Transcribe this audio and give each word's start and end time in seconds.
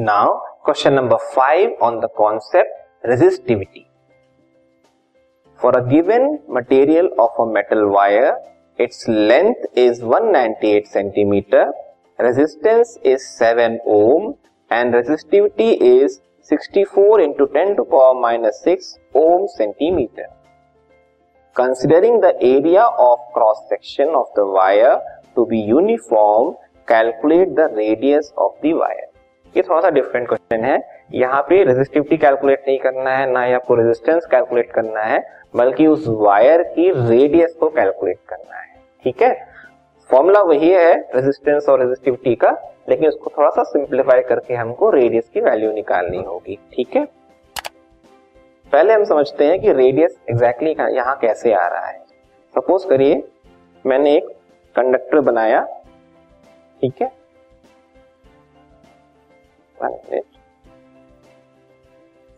Now 0.00 0.34
question 0.64 0.92
number 0.92 1.16
five 1.34 1.76
on 1.82 2.00
the 2.00 2.08
concept 2.16 3.08
resistivity 3.08 3.86
for 5.58 5.76
a 5.76 5.80
given 5.88 6.38
material 6.56 7.08
of 7.20 7.40
a 7.40 7.44
metal 7.52 7.84
wire 7.96 8.34
its 8.78 9.08
length 9.08 9.78
is 9.78 10.02
198 10.04 10.86
centimetre 10.92 11.72
resistance 12.18 12.98
is 13.06 13.28
7 13.42 13.78
ohm 13.96 14.32
and 14.70 14.94
resistivity 14.94 15.70
is 15.94 16.20
64 16.48 17.20
into 17.20 17.48
10 17.48 17.74
to 17.76 17.84
power 17.84 18.14
minus 18.14 18.60
6 18.62 18.98
ohm 19.14 19.48
centimeter. 19.48 20.26
Considering 21.56 22.20
the 22.20 22.34
area 22.40 22.84
of 23.06 23.18
cross 23.32 23.58
section 23.68 24.08
of 24.14 24.26
the 24.36 24.46
wire 24.46 25.00
to 25.34 25.44
be 25.46 25.58
uniform, 25.58 26.54
calculate 26.86 27.56
the 27.56 27.68
radius 27.74 28.32
of 28.36 28.52
the 28.62 28.74
wire. 28.74 29.08
ये 29.57 29.61
थोड़ा 29.61 29.81
सा 29.81 29.89
different 29.89 30.27
question 30.27 30.65
है। 30.65 31.01
यहाँ 31.13 31.41
पे 31.41 31.63
resistivity 31.63 32.17
calculate 32.17 32.63
नहीं 32.67 32.79
करना 32.79 33.17
है, 33.17 33.31
ना 33.31 33.43
ही 33.43 33.53
आपको 33.53 33.75
रेजिस्टेंस 33.75 34.25
कैलकुलेट 34.25 34.71
करना 34.71 35.01
है, 35.01 35.41
बल्कि 35.55 35.87
उस 35.87 36.05
वायर 36.07 36.63
की 36.63 37.09
रेडियस 37.09 37.53
को 37.53 37.69
कैलकुलेट 37.69 38.19
करना 38.29 38.57
है। 38.57 38.75
ठीक 39.03 39.21
है? 39.21 39.47
फॉर्मूला 40.11 40.41
वही 40.41 40.69
है 40.69 40.93
रेजिस्टेंस 41.15 41.69
और 41.69 41.79
रेजिस्टिविटी 41.79 42.35
का, 42.35 42.75
लेकिन 42.89 43.07
उसको 43.07 43.31
थोड़ा 43.37 43.49
सा 43.49 43.63
सिंप्लीफाई 43.63 44.21
करके 44.21 44.53
हमको 44.53 44.89
रेडियस 44.89 45.29
की 45.29 45.41
वैल्यू 45.41 45.71
निकालनी 45.71 46.23
होगी। 46.23 46.59
ठीक 46.73 46.95
है? 46.95 47.05
पहले 48.71 48.93
हम 48.93 49.03
समझते 49.03 49.45
हैं 49.45 49.59
कि 49.59 49.73
रेडियस 49.73 50.19
एग्जैक्टली 50.29 50.73
exactly 50.73 50.97
यहाँ 50.97 51.17
कैसे 51.21 51.53
आ 51.53 51.67
रहा 51.67 51.85
है। 51.85 51.99
सपोज़ 52.55 52.87
करिए, 52.87 53.23
मैंने 53.85 54.15
एक 54.15 54.25
कंडक्टर 54.75 55.19
बनाया। 55.19 55.61
ठीक 56.81 56.93
है? 57.01 57.20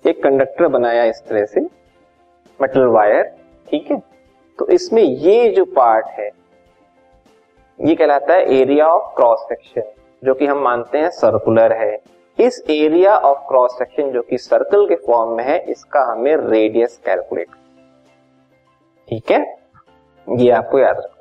एक 0.06 0.24
कंडक्टर 0.24 0.68
बनाया 0.68 1.04
इस 1.04 1.22
तरह 1.30 1.46
से 1.46 1.62
मेटल 2.60 2.86
वायर 2.88 3.24
ठीक 3.68 3.92
है? 3.92 3.98
तो 4.60 4.68
इसमें 4.68 5.04
ये 5.04 5.50
जो 5.50 5.66
पार्ट 5.66 6.06
है, 6.10 6.30
ये 7.80 7.96
कहलाता 7.96 8.34
है 8.34 8.54
एरिया 8.54 8.88
ऑफ़ 8.88 9.16
क्रॉस 9.16 9.40
सेक्शन 9.40 9.92
जो 10.24 10.34
कि 10.34 10.46
हम 10.46 10.58
मानते 10.58 10.98
हैं 10.98 11.10
सर्कुलर 11.10 11.74
है। 11.74 11.98
इस 12.40 12.64
एरिया 12.70 13.16
ऑफ़ 13.18 13.40
क्रॉस 13.48 13.72
सेक्शन 13.72 14.12
जो 14.12 14.22
कि 14.22 14.38
सर्कल 14.38 14.86
के 14.88 14.96
फॉर्म 14.96 15.32
में 15.32 15.44
है, 15.44 15.58
इसका 15.72 16.02
हमें 16.12 16.36
रेडियस 16.38 17.00
कैलकुलेट 17.06 17.48
ठीक 19.10 19.32
है? 19.32 19.40
ये 20.28 20.50
आपको 20.52 20.80
याद 20.80 20.98
रखना 20.98 21.13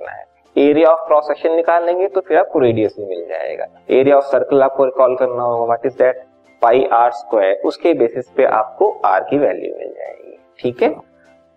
एरिया 0.57 0.89
ऑफ़ 0.89 1.07
क्रॉस 1.07 1.25
सेक्शन 1.25 1.55
निकाल 1.57 1.85
लेंगे 1.87 2.07
तो 2.09 2.21
फिर 2.21 2.39
आपको 2.39 2.59
रेडियस 2.59 2.95
भी 2.99 3.07
मिल 3.07 3.27
जाएगा। 3.29 3.67
एरिया 3.91 4.17
ऑफ़ 4.17 4.25
सर्कल 4.25 4.63
आपको 4.63 4.85
रिकॉल 4.85 5.17
करना 5.17 5.43
होगा। 5.43 5.65
What 5.65 5.87
is 5.87 5.97
that 5.99 6.25
pi 6.63 6.85
R 6.93 7.11
square 7.13 7.63
उसके 7.67 7.93
बेसिस 7.95 8.29
पे 8.37 8.45
आपको 8.47 8.91
आर 9.05 9.25
की 9.31 9.39
वैल्यू 9.39 9.75
मिल 9.79 9.89
जाएगी। 9.89 10.39
ठीक 10.59 10.83
है? 10.83 10.95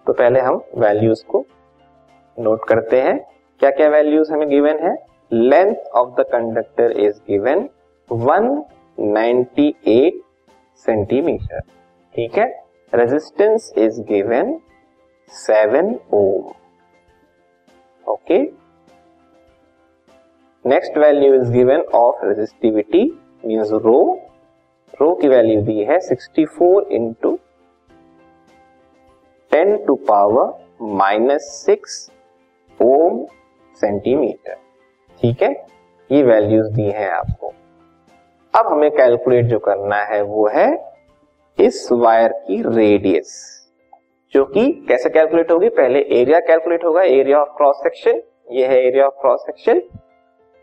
तो 0.08 0.14
पहले 0.14 0.40
हम 0.40 0.62
वैल्यूज़ 0.78 1.26
को 1.26 1.46
नोट 2.38 2.68
करते 2.68 3.02
हैं। 3.02 3.20
क्या 3.62 3.72
क्या 3.72 3.90
वैल्यूज़ 3.90 4.32
हमें 4.34 4.50
गिवन 4.50 4.80
है? 4.80 4.96
Length 5.32 5.76
of 5.96 6.10
the 6.20 6.26
conductor 6.32 6.92
is 6.92 7.20
given 7.30 7.70
198 8.10 10.12
centimetre 10.86 11.60
ठीक 12.16 12.38
है? 12.38 12.48
Resistance 12.94 13.74
is 13.78 14.02
given 14.04 14.60
7 15.32 15.96
ohm 16.14 16.52
okay 18.06 18.65
next 20.68 20.98
value 20.98 21.34
is 21.34 21.52
given 21.52 21.82
of 21.96 22.26
resistivity 22.26 23.02
means 23.46 23.72
rho 23.72 24.20
rho 25.02 25.14
की 25.16 25.28
वैल्यू 25.28 25.62
दी 25.62 25.84
है 25.84 25.98
64 26.00 26.46
four 26.46 26.88
into 26.92 27.40
ten 29.52 29.86
to 29.86 29.96
power 29.96 30.68
minus 30.82 31.42
six 31.66 32.12
ohm 32.82 33.26
centimetre 33.76 34.56
ठीक 35.22 35.44
है? 35.44 35.52
ये 36.12 36.24
values 36.24 36.72
दी 36.74 36.90
हैं 36.92 37.10
आपको। 37.10 37.54
अब 38.54 38.68
हमें 38.68 38.92
कैलकुलेट 38.92 39.46
जो 39.46 39.60
करना 39.60 40.02
है 40.04 40.22
वो 40.22 40.48
है 40.48 40.94
इस 41.60 41.90
वायर 41.92 42.32
की 42.48 42.62
रेडियस 42.62 43.36
जो 44.34 44.46
कि 44.46 44.86
कैसे 44.88 45.10
कैलकुलेट 45.10 45.52
होगी? 45.52 45.70
पहले 45.70 46.00
एरिया 46.00 46.40
कैलकुलेट 46.40 46.86
होगा 46.86 47.02
एरिया 47.02 47.42
ऑफ़ 47.42 47.50
क्रॉस 47.50 47.76
सेक्शन 47.76 48.22
ये 48.52 48.66
है 48.66 48.82
एरिया 48.88 49.06
ऑफ़ 49.06 49.22
क्रॉस 49.22 49.40
सेक्शन 49.42 49.82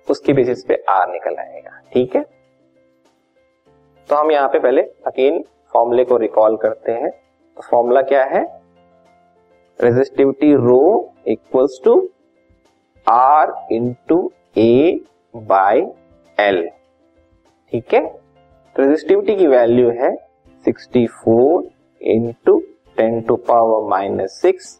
उसके 0.08 0.32
बेसिस 0.32 0.64
पे 0.64 0.84
आर 0.88 1.10
निकल 1.12 1.36
आएगा, 1.38 1.80
ठीक 1.92 2.16
है? 2.16 2.22
तो 4.08 4.16
हम 4.16 4.30
यहाँ 4.30 4.48
पे 4.48 4.58
पहले 4.58 4.82
अगेन 5.06 5.44
फॉर्मूले 5.72 6.04
को 6.04 6.16
रिकॉल 6.16 6.56
करते 6.56 6.92
हैं। 6.92 7.10
तो 7.10 7.62
फॉर्मूला 7.70 8.02
क्या 8.02 8.24
है? 8.24 8.42
Resistivity 9.80 10.54
rho 10.54 11.12
equals 11.28 11.80
to 11.84 11.96
R 13.06 13.52
into 13.72 14.30
A 14.58 15.00
by 15.34 15.80
L 16.38 16.68
ठीक 17.72 17.94
है? 17.94 18.06
तो 18.76 18.82
रेजिस्टिविटी 18.82 19.34
की 19.36 19.46
वैल्यू 19.46 19.90
है 19.90 20.10
64 20.64 21.06
four 21.06 21.68
into 22.00 22.58
ten 22.96 23.20
to 23.20 23.36
power 23.48 23.88
minus 23.88 24.40
six 24.42 24.78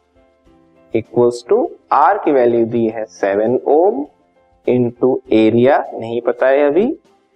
equals 0.95 1.45
to 1.49 1.71
R 1.93 2.19
की 2.19 2.33
वैल्यू 2.33 2.65
दी 2.67 2.87
है 2.89 3.05
7 3.15 3.59
ओम 3.67 4.05
इंटू 4.67 5.21
एरिया 5.33 5.79
नहीं 5.95 6.21
पता 6.21 6.47
है 6.47 6.67
अभी, 6.67 6.87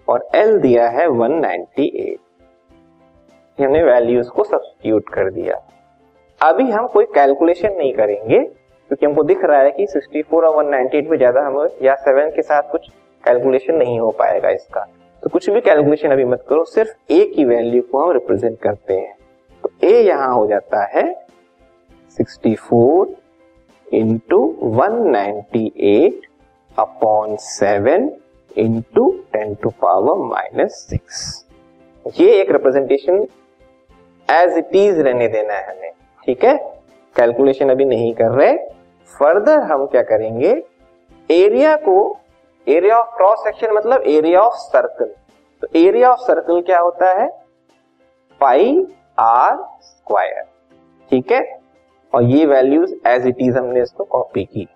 और 0.08 0.28
एल 0.34 0.58
दिया 0.58 0.88
है 0.88 1.06
198 1.08 2.16
हमने 3.58 3.82
वैल्यूज़ 3.84 4.28
को 4.28 4.44
सब्सटीट्यूट 4.44 5.08
कर 5.08 5.30
दिया। 5.30 5.54
अभी 6.40 6.70
हम 6.70 6.86
कोई 6.86 7.04
कैलकुलेशन 7.14 7.72
नहीं 7.72 7.92
करेंगे, 7.92 8.38
क्योंकि 8.38 9.06
हमको 9.06 9.22
दिख 9.22 9.44
रहा 9.44 9.60
है 9.60 9.70
कि 9.70 9.86
64 9.86 10.34
और 10.34 10.44
198 10.54 11.10
में 11.10 11.16
ज़्यादा 11.18 11.46
हम 11.46 11.68
या 11.82 11.94
7 12.02 12.30
के 12.36 12.42
साथ 12.42 12.70
कुछ 12.72 12.88
कैलकुलेशन 13.24 13.74
नहीं 13.74 13.98
हो 14.00 14.10
पाएगा 14.10 14.50
इसका। 14.50 14.86
तो 15.22 15.30
कुछ 15.30 15.48
भी 15.50 15.60
कैलकुलेशन 15.60 16.10
अभी 16.10 16.24
मत 16.24 16.44
करो, 16.48 16.64
सिर्फ़ 16.64 17.12
ए 17.12 17.24
की 17.26 17.44
वैल्यू 17.44 17.82
को 17.82 17.98
हम 17.98 18.12
रिप्रेजेंट 18.12 18.58
करते 18.60 18.94
हैं। 18.94 19.14
तो 19.64 19.70
ए 19.84 20.00
यहाँ 20.02 20.32
हो 20.34 20.46
जाता 20.46 20.84
है 20.88 21.04
64 22.18 22.54
four 22.58 23.14
into 23.86 24.38
one 24.60 24.92
upon 26.78 27.36
seven 27.40 28.10
into 28.56 29.10
ten 29.32 29.54
to 29.54 29.70
power 29.82 30.18
minus 30.26 30.86
six 30.90 31.44
ये 32.06 32.30
एक 32.40 32.50
रिप्रेजेंटेशन 32.50 33.26
एज 34.28 34.56
इट 34.58 34.74
इज़ 34.76 35.00
रहने 35.00 35.28
देना 35.28 35.54
है 35.54 35.70
हमें, 35.70 35.90
ठीक 36.26 36.44
है? 36.44 36.56
कैलकुलेशन 37.16 37.70
अभी 37.70 37.84
नहीं 37.84 38.12
कर 38.14 38.30
रहे। 38.30 38.56
फर्दर 39.10 39.60
हम 39.62 39.86
क्या 39.86 40.02
करेंगे? 40.02 40.50
एरिया 41.30 41.74
को 41.78 41.96
एरिया 42.66 42.96
ऑफ़ 42.96 43.16
क्रॉस 43.16 43.38
सेक्शन 43.38 43.74
मतलब 43.74 44.02
एरिया 44.06 44.40
ऑफ़ 44.40 44.54
सर्कल 44.56 45.10
तो 45.62 45.68
एरिया 45.78 46.10
ऑफ़ 46.12 46.20
सर्कल 46.20 46.60
क्या 46.62 46.78
होता 46.78 47.12
है? 47.20 47.28
पाई 48.40 48.86
आर 49.18 49.56
स्क्वायर 49.82 50.42
ठीक 51.10 51.32
है? 51.32 51.42
और 52.12 52.22
ये 52.24 52.44
वैल्यूज़ 52.46 52.94
एज 53.08 53.26
इट 53.26 53.36
इज़ 53.40 53.58
हमने 53.58 53.82
इसको 53.82 54.04
कॉपी 54.04 54.44
की। 54.44 54.68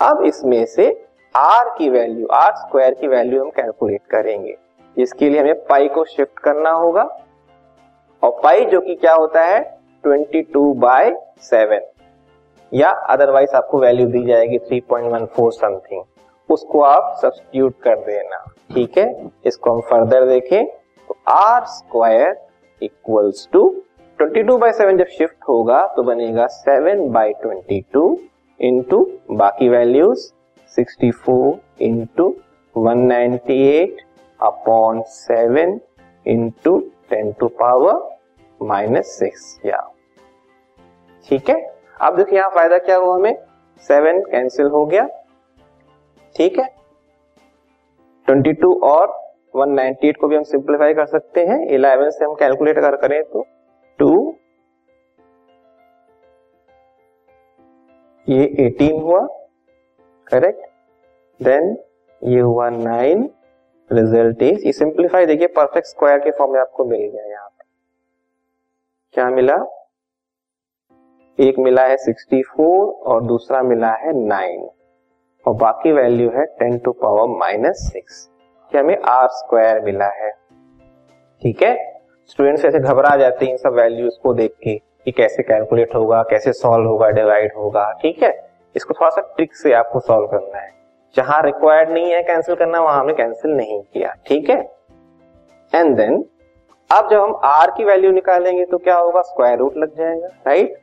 अब 0.00 0.22
इसमें 0.24 0.64
से 0.66 0.90
आर 1.36 1.74
की 1.78 1.88
वैल्यू 1.90 2.26
आर 2.26 2.52
स्क्वायर 2.56 2.94
की 2.94 3.08
वैल्यू 3.08 3.44
हम 3.44 3.50
कैलकुलेट 3.50 4.00
करेंगे। 4.10 4.56
जिसके 4.96 5.30
लिए 5.30 5.40
हमें 5.40 5.54
पाई 5.54 5.88
को 5.88 6.04
शिफ्ट 6.04 6.38
करना 6.38 6.70
होगा। 6.70 7.02
और 8.22 8.40
पाई 8.44 8.64
जो 8.64 8.80
कि 8.80 8.94
क्या 8.94 9.14
होता 9.14 9.44
है? 9.44 9.78
22 10.06 10.52
टू 10.52 10.74
बाय 10.74 11.16
सेवन 11.40 11.80
या 12.74 12.90
अदरवाइज़ 12.90 13.50
आपको 13.50 13.78
वैल्यू 13.78 14.06
दी 14.06 14.24
जाएगी 14.24 14.58
3.14 14.58 15.50
समथिंग 15.50 16.02
उसको 16.50 16.80
आप 16.80 17.18
सब्सटीट्यूट 17.22 17.74
कर 17.82 17.96
देना। 17.96 18.44
ठीक 18.74 18.98
है? 18.98 19.30
इसको 19.46 19.72
हम 19.72 19.80
फर्दर 19.80 20.26
देखें। 20.26 20.66
तो 21.08 21.16
R 21.28 21.64
square 21.64 22.46
equals 22.82 23.48
to 23.52 23.82
22 24.22 24.58
by 24.58 24.72
seven 24.72 24.96
जब 24.96 25.06
शिफ्ट 25.06 25.36
होगा 25.48 25.86
तो 25.86 26.02
बनेगा 26.02 26.46
7 26.46 27.08
बाई 27.10 27.32
ट्वेंटी 27.32 27.84
टू 27.92 28.18
इंटू 28.60 29.10
बाकी 29.30 29.68
values 29.68 30.32
64 30.78 31.10
four 31.14 31.60
into 31.82 32.28
one 32.76 33.38
upon 34.40 35.02
seven 35.08 35.80
into 36.26 36.78
ten 37.10 37.32
to 37.32 37.48
power 37.60 38.02
minus 38.60 39.18
six 39.18 39.60
या 39.66 39.80
ठीक 41.26 41.48
है? 41.50 41.56
अब 42.00 42.16
देखिए 42.16 42.38
यहाँ 42.38 42.50
फ़ायदा 42.50 42.78
क्या 42.78 42.96
हुआ 42.96 43.14
हमें? 43.14 43.36
सेवन 43.82 44.20
कैंसिल 44.22 44.66
हो 44.66 44.84
गया। 44.86 45.06
ठीक 46.34 46.58
है? 46.58 46.64
ट्वेंटी 48.28 48.52
टू 48.52 48.72
और 48.84 49.06
वन 49.56 49.70
नाइनटी 49.70 50.08
एट 50.08 50.16
को 50.16 50.28
भी 50.28 50.36
हम 50.36 50.42
सिंप्लीफाई 50.42 50.94
कर 50.94 51.06
सकते 51.06 51.44
हैं। 51.46 51.58
इलेवन 51.66 52.10
से 52.10 52.24
हम 52.24 52.34
कैलकुलेट 52.34 52.78
अगर 52.78 52.96
करें 52.96 53.22
तो 53.24 53.46
टू 53.98 54.36
ये 58.28 58.44
एटीन 58.66 59.00
हुआ। 59.02 59.26
करेक्ट 60.26 60.66
देन 61.42 61.78
ये 62.22 62.40
हुआ 62.40 62.70
नाइन 62.70 63.30
रिज़ल्ट 63.92 64.42
इज़ 64.42 64.66
ये 64.66 64.72
सिंप्लीफाई 64.72 65.26
देखिए 65.26 65.46
परफेक्ट 65.46 65.86
स्क्वायर 65.86 66.18
के 66.18 66.30
फॉर्म 66.30 66.52
में 66.52 66.60
आपको 66.60 66.84
मिल 66.84 67.00
गया 67.00 67.24
यहाँ 67.24 67.48
पे। 67.48 67.64
क्या 69.14 69.30
मिला? 69.30 69.56
एक 71.40 71.58
मिला 71.58 71.82
है 71.82 71.96
64 71.96 72.92
और 73.02 73.22
दूसरा 73.22 73.62
मिला 73.62 73.92
है 73.92 74.12
9 74.12 74.68
और 75.46 75.54
बाकी 75.54 75.92
वैल्यू 75.92 76.30
है 76.30 76.46
10 76.62 76.84
टू 76.84 76.92
पावर 76.92 77.28
माइनस 77.28 77.76
सिक्स 77.92 78.30
हमें 78.76 78.98
आर 78.98 79.28
स्क्वायर 79.28 79.80
मिला 79.80 80.06
है? 80.06 80.30
ठीक 81.42 81.62
है? 81.62 82.00
स्टूडेंट्स 82.26 82.64
ऐसे 82.64 82.78
घबरा 82.78 83.16
जाते 83.16 83.44
हैं 83.44 83.52
इन 83.52 83.58
सब 83.58 83.72
वैल्यूज़ 83.72 84.14
को 84.22 84.34
देख 84.34 84.52
के 84.52 84.78
कि 85.04 85.10
कैसे 85.10 85.42
कैलकुलेट 85.42 85.94
होगा, 85.94 86.22
कैसे 86.22 86.52
सॉल्व 86.52 86.88
होगा 86.88 87.10
डिवाइड 87.10 87.52
होगा, 87.56 87.92
ठीक 87.92 88.22
है? 88.22 88.53
इसको 88.76 88.94
थोड़ा 88.94 89.10
सा 89.10 89.20
ट्रिक 89.36 89.54
से 89.54 89.72
आपको 89.72 90.00
सॉल्व 90.00 90.26
करना 90.26 90.58
है। 90.58 90.72
जहाँ 91.16 91.42
रिक्वायर्ड 91.42 91.90
नहीं 91.90 92.12
है 92.12 92.22
कैंसिल 92.22 92.54
करना, 92.54 92.80
वहाँ 92.80 93.00
हमने 93.00 93.12
कैंसिल 93.14 93.50
नहीं 93.50 93.80
किया, 93.82 94.14
ठीक 94.26 94.48
है? 94.50 94.60
एंड 95.72 95.96
देन 95.96 96.24
अब 96.90 97.08
जब 97.10 97.20
हम 97.20 97.34
आर 97.44 97.70
की 97.70 97.84
वैल्यू 97.84 98.10
निकालेंगे 98.12 98.64
तो 98.64 98.78
क्या 98.78 98.96
होगा? 98.96 99.20
स्क्वायर 99.22 99.58
रूट 99.58 99.76
लग 99.76 99.96
जाएगा 99.96 100.28
राइट 100.46 100.76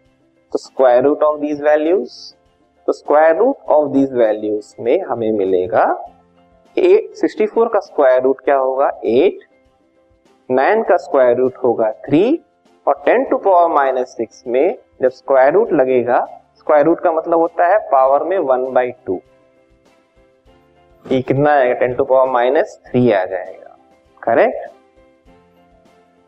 तो 0.54 0.60
square 0.60 1.04
root 1.04 1.24
of 1.24 1.40
these 1.40 1.62
values 1.64 2.14
तो 2.88 2.94
square 2.94 3.36
root 3.36 3.70
of 3.70 3.90
these 3.90 4.14
values 4.14 4.74
में 4.80 5.02
हमें 5.02 5.32
मिलेगा 5.32 5.84
एट 6.78 7.16
सिक्सटी 7.16 7.46
फोर 7.46 7.68
का 7.68 7.80
स्क्वायर 7.80 8.22
रूट 8.22 8.42
क्या 8.42 8.58
होगा? 8.58 8.88
एट 9.06 9.40
नाइन 10.50 10.84
का 10.84 10.98
स्क्वायर 10.98 11.38
रूट 11.38 11.58
होगा 11.64 11.92
थ्री 12.06 12.24
और 12.88 13.02
ten 13.06 13.24
to 13.26 13.38
power 13.38 13.70
minus 13.70 14.16
six 14.18 14.44
में 14.48 14.76
जब 15.02 15.10
स्क्वायर 15.10 15.54
रूट 15.54 15.74
लगेगा 15.74 16.20
स्क्वायर 16.62 16.86
रूट 16.86 17.00
का 17.00 17.12
मतलब 17.12 17.40
होता 17.40 17.68
है 17.68 17.78
पावर 17.92 18.24
में 18.24 18.38
वन 18.40 18.72
बाई 18.74 18.92
टू 19.06 19.22
ये 21.06 21.22
कितना 21.22 21.52
आएगा? 21.52 21.74
Ten 21.74 21.94
to 21.96 22.04
power 22.04 22.30
minus 22.32 22.80
three 22.88 23.12
आ 23.12 23.24
जाएगा. 23.26 23.76
करेक्ट 24.22 24.68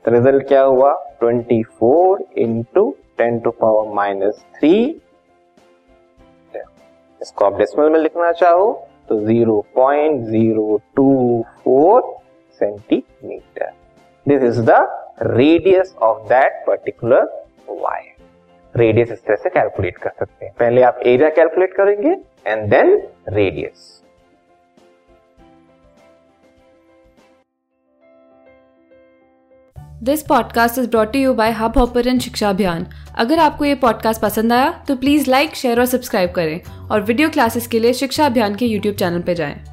तो 0.05 0.11
रिज़ल्ट 0.11 0.47
क्या 0.47 0.61
हुआ? 0.61 0.93
Twenty 1.19 1.61
four 1.79 2.23
into 2.37 2.89
ten 3.17 3.39
to 3.39 3.51
power 3.59 3.93
minus 3.95 4.43
three 4.55 4.73
इसको 7.21 7.45
आप 7.45 7.57
डेसिमल 7.57 7.89
में 7.89 7.99
लिखना 7.99 8.31
चाहो 8.31 8.71
तो 9.09 9.19
zero 9.19 9.59
point 9.75 10.21
zero 10.25 10.79
two 10.95 11.05
four 11.63 12.01
centimetre 12.59 13.71
this 14.25 14.43
is 14.43 14.61
the 14.71 14.81
radius 15.21 15.95
of 16.01 16.27
that 16.29 16.63
particular 16.67 17.23
wire 17.69 18.12
radius 18.77 19.11
इस 19.11 19.23
तरह 19.23 19.35
से 19.35 19.49
कैलकुलेट 19.49 19.97
कर 19.97 20.09
सकते 20.09 20.45
हैं। 20.45 20.53
पहले 20.59 20.81
आप 20.81 20.99
एरिया 21.05 21.29
कैलकुलेट 21.29 21.73
करेंगे 21.73 22.15
and 22.47 22.69
then 22.69 22.95
radius 23.29 23.99
this 30.03 30.21
podcast 30.21 30.77
is 30.79 30.89
brought 30.89 31.15
you 31.15 31.33
by 31.33 31.51
Hubhopper 31.77 32.17
Shiksha 32.19 32.49
Abhiyan 32.49 32.87
अगर 33.15 33.39
आपको 33.39 33.65
ये 33.65 33.75
पॉडकास्ट 33.75 34.21
पसंद 34.21 34.53
आया 34.53 34.71
तो 34.87 34.95
प्लीज़ 34.95 35.29
लाइक 35.29 35.55
शेयर 35.55 35.79
और 35.79 35.85
सब्सक्राइब 35.85 36.31
करें। 36.31 36.59
और 36.91 37.01
वीडियो 37.01 37.29
क्लासेस 37.29 37.67
के 37.67 37.79
लिए 37.79 37.93
शिक्षा 37.93 38.25
अभियान 38.25 38.55
के 38.55 38.65
यूट्यूब 38.65 38.95
चैनल 38.95 39.21
पर 39.21 39.33
जाएँ। 39.33 39.72